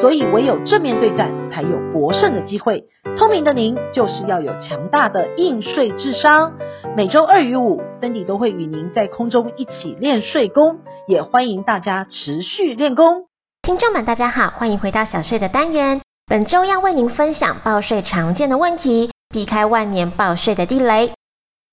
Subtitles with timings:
[0.00, 2.84] 所以唯有正面对战，才有博胜的机会。
[3.16, 6.52] 聪明的您，就是要有强大的应税智商。
[6.96, 13.26] 每周二与五，Cindy 都会与您在空中一起练税功，也欢迎大家持续练功。
[13.62, 16.00] 听众们，大家好，欢迎回到小税的单元。
[16.26, 21.12] 本周要为您分享报税常见的问题，避开万年报税的地雷。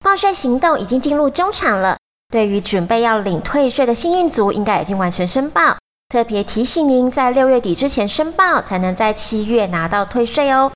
[0.02, 1.98] 报税行动已经进入中场了，
[2.32, 5.76] 对于准备要领退税的幸运族，应该已经完成申报。
[6.14, 10.70] 特别提醒您，在六月底之前申报，才能在七月拿到退税哦。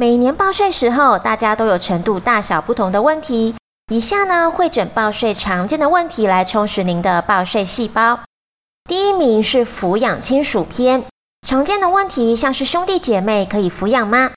[0.00, 3.54] 每年报税时候，大家都有程度大小不同的问题。
[3.92, 8.20] 以下呢，汇整报税常见的问题来充实您的报税细胞。
[8.88, 11.04] 第一名是抚养亲属篇，
[11.46, 14.30] 常见的问题像是兄弟姐妹可以抚养吗？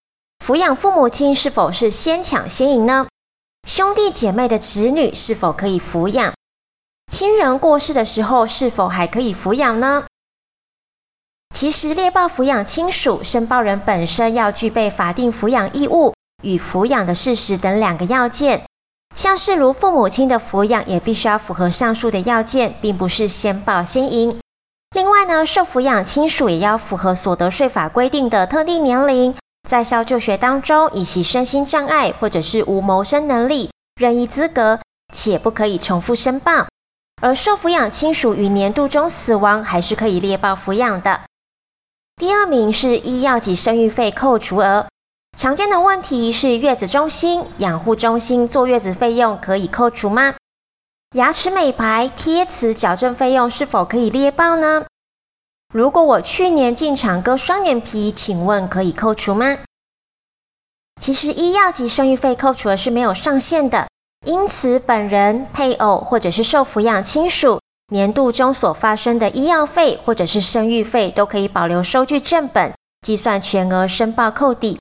[0.45, 3.08] 抚养父母亲是否是先抢先赢呢？
[3.66, 6.33] 兄弟姐妹的子女是否可以抚养？
[7.09, 10.03] 亲人过世的时候是否还可以抚养呢？
[11.56, 18.64] 其实列报抚养亲属，申报人本身要具备法定抚养义务与抚养的事实等两个要件。
[19.16, 24.38] 像是如父母亲的抚养，也必须要符合上述的要件，并不是先报先赢。
[24.97, 29.34] 另外呢，受抚养亲属也要符合所得税法规定的特定年龄，
[29.66, 34.81] 在校就学当中，以其身心障碍或者是无谋生能力，任意资格，
[35.14, 36.67] 且不可以重复申报。
[37.22, 41.22] 而受抚养亲属于年度中死亡，还是可以列报抚养的。
[42.17, 44.88] 第二名是医药及生育费扣除额，
[45.38, 50.35] 常见的问题是月子中心、养护中心坐月子费用可以扣除吗？
[51.13, 54.85] 牙齿美白、贴瓷矫正费用是否可以列报呢？
[55.73, 59.57] 如果我去年进场割双眼皮，请问可以扣除吗？
[61.01, 63.90] 其实医药及生育费扣除额是没有上限的，
[64.25, 67.59] 因此本人、配偶或者是受抚养亲属。
[67.90, 74.79] 年度中所发生的医药费或者是生育费，都可以保留收据正本，计算全额申报扣抵。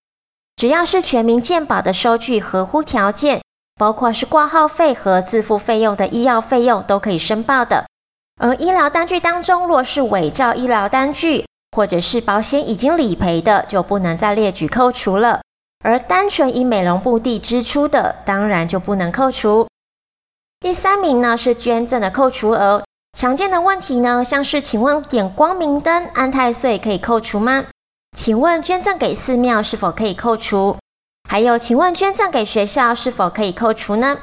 [0.56, 3.42] 只要是全民健保的收据合乎条件，
[3.76, 7.84] 包括是挂号费和自付费用的医药费用，都可以申报的。
[8.40, 11.44] 而医疗单据当中，若是伪造医疗单据，
[11.76, 15.42] 或者是保险已经理赔的，就不能再列举扣除了。
[15.84, 19.68] 而单纯以美容目的支出的，当然就不能扣除。
[20.60, 22.82] 第三名呢，是捐赠的扣除额。
[23.14, 27.66] 常见的问题呢，像是请问点光明灯、安太岁可以扣除吗？
[28.16, 30.76] 请问捐赠给寺庙是否可以扣除？
[31.28, 34.18] 还有，请问捐赠给学校是否可以扣除呢？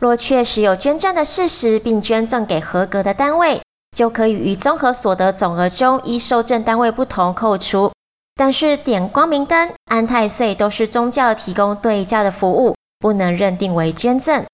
[0.00, 3.60] 若确实有捐赠的事实，并捐赠给合格的单位，
[3.94, 7.92] 就可以于综合所得总额中依受赠单位不同扣除。
[8.34, 14.44] 但是点光明灯、安太岁都是宗教提供对教的服务，不能认定为捐赠。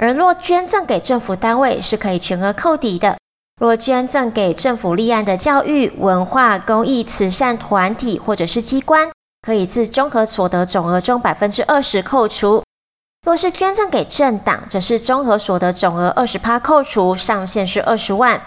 [0.00, 3.16] 而若捐赠给政府单位是可以全额扣抵的。
[3.60, 9.10] 若捐赠给政府立案的教育、文化、公益、慈善团体或者是机关，
[9.42, 12.64] 可以自综合所得总额中百分之二十扣除。
[13.24, 18.42] 若是捐赠给政党，则是综合所得总额二十趴扣除，上限是二十万。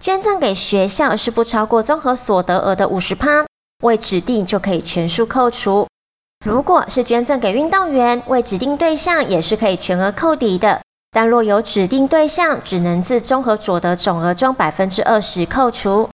[0.00, 3.44] 捐赠给学校是不超过综合所得额的五十趴，
[3.84, 5.86] 未指定就可以全数扣除。
[6.44, 16.08] 如果是捐赠给运动员，为指定对象也是可以全额扣抵的，但若有指定对象，只能自综合所得总额中百分之二十扣除。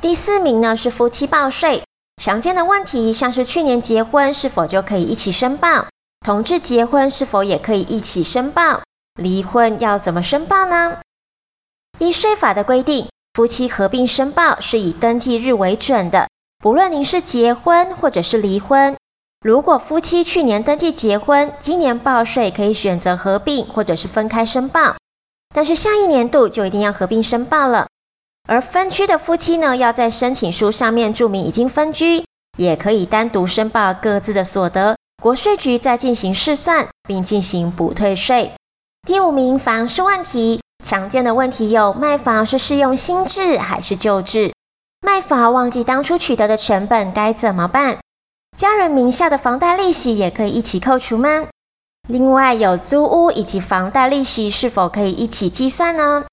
[0.00, 1.82] 第四名呢是夫妻报税，
[2.22, 5.86] 常见的问题像是去年结婚是否就可以一起申报，
[6.24, 8.80] 同志结婚是否也可以一起申报，
[9.20, 11.00] 离婚要怎么申报呢？
[11.98, 16.28] 依税法的规定，夫妻合并申报是以登记日为准的。
[16.62, 18.94] 不论您是结婚或者是离婚，
[19.40, 24.96] 如果夫妻去年登记结婚，今年报税可以选择合并或者是分开申报，
[25.54, 27.86] 但是下一年度就一定要合并申报了。
[28.46, 32.26] 而分居的夫妻呢，要在申请书上面注明已经分居，
[32.58, 38.52] 也可以单独申报各自的所得，国税局再进行试算并进行补退税。
[39.08, 44.52] 第五名房事问题，常见的问题有卖房是适用新制还是旧制？
[45.00, 47.98] 卖房忘记当初取得的成本该怎么办？
[48.56, 51.48] 家人名下的房贷利息也可以一起扣除吗？
[52.08, 56.24] 另外，有租屋以及房贷利息是否可以一起计算呢？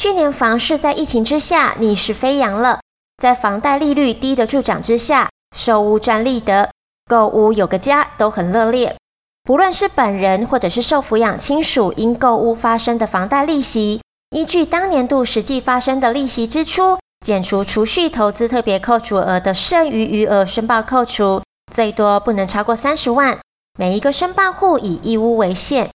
[0.00, 2.80] 去年房市在疫情之下逆势飞扬了，
[3.16, 6.70] 在房贷利率低的助长之下，售屋赚利得，
[7.06, 8.96] 购屋有个家都很热烈。
[9.42, 14.00] 不论是本人或者是受抚养亲属因购屋发生的房贷利息，
[14.30, 21.42] 依据当年度实际发生的利息支出，减除储蓄投资特别扣除额的剩余余额申报扣除，
[21.72, 23.38] 最多不能超过三十万。
[23.78, 25.90] 每一个申报户以一屋为限，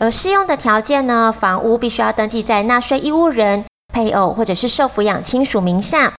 [0.00, 6.14] 而适用的条件呢，房屋必须要登记在纳税义务人、配偶或者是受抚养亲属名下，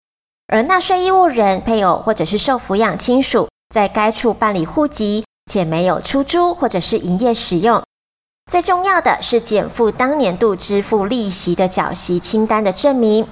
[0.47, 7.83] 而纳税义务人、配偶或者是受抚养亲属在该处办理户籍，且没有出租或者是营业使用。
[8.51, 13.27] 最重要的是减负当年度支付利息的缴息清单的证明。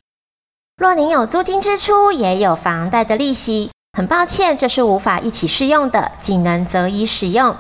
[0.78, 7.56] 若您有租金支出，也有房贷的利息，很抱歉，这是无法一起适用的，仅能择一使用。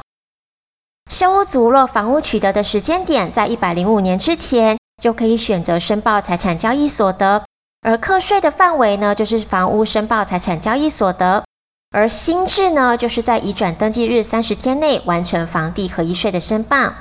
[1.09, 7.45] 修屋族若房屋取得的时间点在一百零五年之前，就可以选择申报财产交易所得，
[7.81, 11.45] 而课税的范围呢，就是房屋申报财产交易所得，
[11.91, 16.95] 而新制呢，就是在移转登记日三十天内完成房地合一税的申报。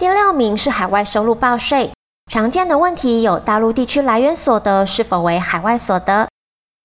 [0.00, 1.92] 第六名是海外收入报税，
[2.26, 6.28] 常见的问题有大陆地区来源所得是否为海外所得？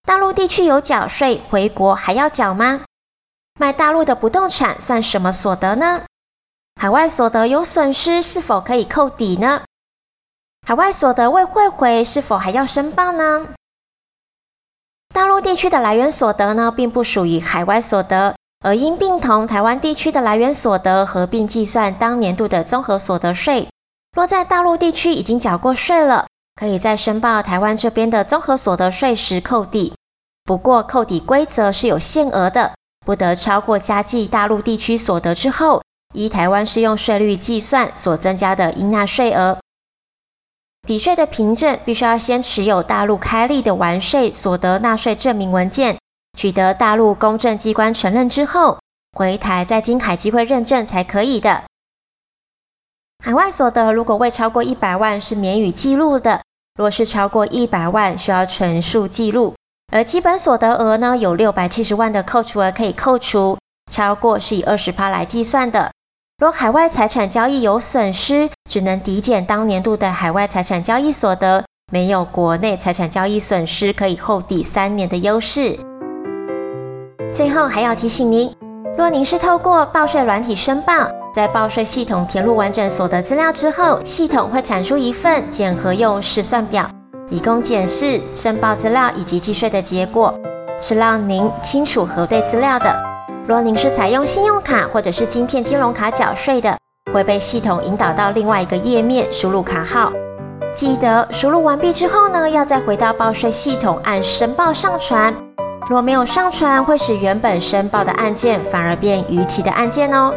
[0.07, 2.81] 大陆地区有缴税，回国还要缴吗？
[3.59, 6.03] 卖大陆的不动产算什么所得呢？
[6.79, 9.63] 海外所得有损失是否可以扣抵呢？
[10.65, 13.47] 海外所得未汇回是否还要申报呢？
[15.13, 23.67] 大陆地区的来源所得呢，并不属于海外所得，而应并同台湾地区的来源所得合并计算当年度的综合所得税。
[24.13, 29.93] 若在大陆地区已经缴过税了，可以在申报台湾这边的综合所得税时扣抵。
[30.43, 32.71] 不过扣抵规则是有限额的。
[33.03, 35.81] 不得超过加计大陆地区所得之后，
[36.13, 39.57] 依台湾适用税率计算所增加的应纳税额。
[40.87, 45.97] 抵税的凭证必须要先持有大陆开立的完税所得纳税证明文件，
[46.37, 48.77] 取得大陆公证机关承认之后，
[49.17, 51.63] 回台再经海基会认证才可以的。
[53.23, 56.41] 海外所得如果未超过一百万是免予记录的，
[56.75, 59.53] 若是超过一百万需要全数记录。
[59.93, 63.59] 而基本所得额呢，有六百七十万的扣除额可以扣除，
[63.91, 65.91] 超过是以二十趴来计算的。
[66.39, 75.77] 若海外财产交易有损失，只能抵减当年度的海外财产交易所得，没有国内财产交易损失可以后抵三年的优势。
[77.31, 78.51] 最后还要提醒您，
[78.97, 86.89] 若您是透过报税软体申报，在报税系统填入完整所得资料之后，系统会产出一份检核用试算表。
[87.29, 90.37] 以供检视申报资料以及计税的结果，
[90.81, 92.93] 是让您清楚核对资料的。
[93.47, 96.77] 若您是采用信用卡或者是晶片金融卡缴税的，
[97.13, 100.11] 会被系统引导到另外一个页面，输入卡号。
[100.73, 105.33] 记得输入完毕之后呢，要再回到报税系统按申报上传。
[105.89, 110.33] 若没有上传，会使原本申报的案件反而变逾期的案件哦。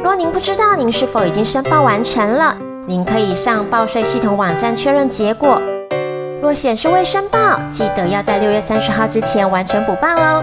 [0.00, 2.56] 若您不知道您是否已经申报完成了，
[2.86, 5.60] 您可以上报税系统网站确认结果。
[6.40, 10.42] 若显示未申报，记得要在六月三十号之前完成补报哦。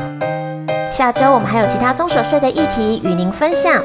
[0.92, 3.82] 下周我们还有其他综所税的议题与您分享。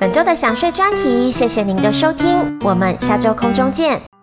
[0.00, 4.13] 本周的享税专题，谢谢您的收听，我们下周空中见。